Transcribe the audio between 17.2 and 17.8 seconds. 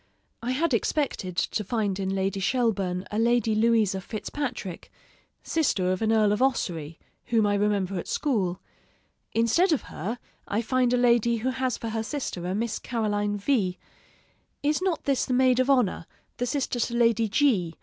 G